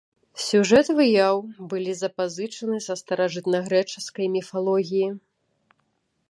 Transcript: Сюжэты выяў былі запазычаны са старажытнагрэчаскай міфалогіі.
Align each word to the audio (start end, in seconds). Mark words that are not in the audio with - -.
Сюжэты 0.43 0.91
выяў 0.99 1.35
былі 1.73 1.93
запазычаны 1.99 2.77
са 2.87 2.97
старажытнагрэчаскай 3.03 4.27
міфалогіі. 4.37 5.07